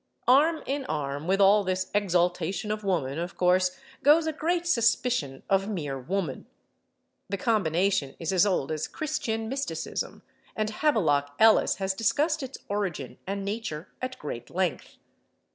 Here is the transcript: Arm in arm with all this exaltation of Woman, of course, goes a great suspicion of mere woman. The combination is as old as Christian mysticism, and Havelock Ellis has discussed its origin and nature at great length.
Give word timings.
Arm 0.27 0.63
in 0.65 0.83
arm 0.87 1.27
with 1.27 1.39
all 1.39 1.63
this 1.63 1.91
exaltation 1.93 2.71
of 2.71 2.83
Woman, 2.83 3.19
of 3.19 3.37
course, 3.37 3.77
goes 4.01 4.25
a 4.25 4.33
great 4.33 4.65
suspicion 4.65 5.43
of 5.47 5.69
mere 5.69 5.99
woman. 5.99 6.47
The 7.29 7.37
combination 7.37 8.15
is 8.17 8.33
as 8.33 8.43
old 8.43 8.71
as 8.71 8.87
Christian 8.87 9.47
mysticism, 9.47 10.23
and 10.55 10.71
Havelock 10.71 11.35
Ellis 11.37 11.75
has 11.75 11.93
discussed 11.93 12.41
its 12.41 12.57
origin 12.67 13.19
and 13.27 13.45
nature 13.45 13.89
at 14.01 14.17
great 14.17 14.49
length. 14.49 14.97